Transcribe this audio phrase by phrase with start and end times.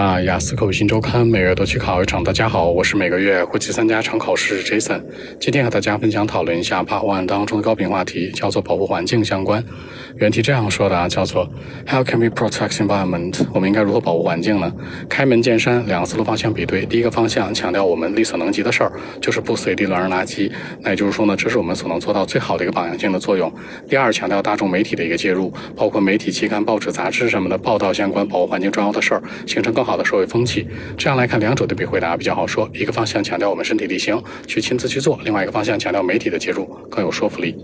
[0.00, 2.22] 那雅思口语新周刊每月都去考一场。
[2.22, 5.02] 大家好，我是每个月会去参加场考试 Jason。
[5.40, 9.64] 今天和大家分享讨论一下 Part One 当中的高频话题，叫做保护环境相关。
[10.18, 11.50] 原题这样说的啊，叫做
[11.84, 13.44] How can we protect environment？
[13.52, 14.72] 我们应该如何保护环境呢？
[15.08, 16.86] 开门见山，两个思路方向比对。
[16.86, 20.48] 第一个方向强调我们力所能及的事儿，就是不随地乱扔垃圾。
[20.80, 23.52] 那也就是说呢，这是我们所能做到最好的一个榜样性的作用。
[23.88, 30.67] 第二，强调大众媒体的一个介入，包括媒体、期刊、报纸、杂志什么的报道相关保护环境重要的事儿，形成更好的社会风气。
[30.97, 32.67] 这样来看，两者对比回答比较好说。
[32.73, 37.55] 一个方向强调我们身体力行去亲自去做，另外一个方向强调媒体的介入更有说服力。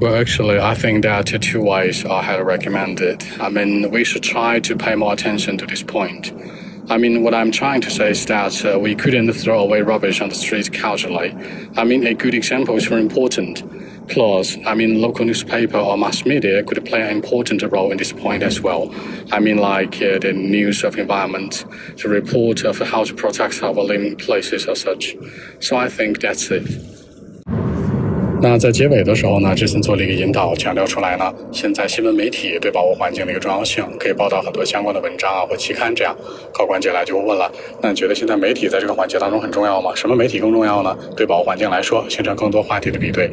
[0.00, 3.18] Well, actually, I think that two ways are highly recommended.
[3.38, 6.32] I mean, we should try to pay more attention to this point.
[6.87, 10.21] I mean, what I'm trying to say is that uh, we couldn't throw away rubbish
[10.21, 11.35] on the street casually.
[11.75, 13.63] I mean, a good example is very important.
[14.07, 18.13] Plus, I mean, local newspaper or mass media could play an important role in this
[18.13, 18.93] point as well.
[19.31, 21.65] I mean, like uh, the news of environment,
[21.97, 25.15] the report of how to protect our living places or such.
[25.59, 26.94] So I think that's it.
[28.47, 35.91] 那在结尾的时候呢，这次做了一个引导，强调出来呢，现在新闻媒体对保护环境的一个重要性，可以报道很多相关的文章啊或期刊。
[35.95, 36.15] 这样，
[36.53, 39.95] 考官接下来就问了，那你觉得现在媒体在这个环节当中很重要吗？
[39.95, 40.95] 什么媒体更重要呢？
[41.17, 43.31] 对保护环境来说，形成更多话题的比对。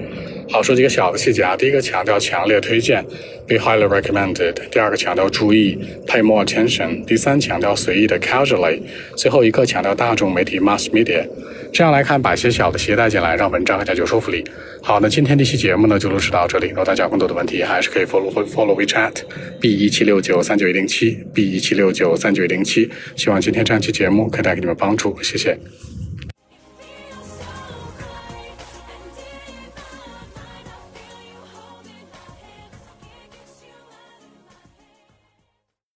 [0.51, 1.55] 好，说几个小的细节啊。
[1.55, 3.05] 第一个强调强烈推荐
[3.47, 4.55] ，be highly recommended。
[4.71, 7.05] 第二个强调注意，pay more attention。
[7.05, 8.81] 第三强调随意的，casually。
[9.15, 11.27] 最后一个强调大众媒体，mass media。
[11.73, 14.45] 这样来看，把一些小的携带进来，让文章更加有说服力。
[14.83, 16.69] 好，那今天这期节目呢就录制到这里。
[16.69, 19.12] 如果大家有更多的问题，还是可以 follow follow WeChat
[19.61, 22.89] B 一七六九三九一零七 B 一七六九三九一零七。
[23.17, 25.58] 希望今天这样一期节目可以带给你们帮助，谢谢。